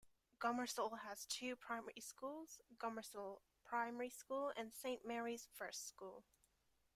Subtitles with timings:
[0.39, 6.23] Gomersal has two primary schools; Gomersal Primary School and Saint Mary's First School.